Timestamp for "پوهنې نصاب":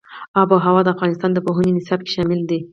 1.45-1.99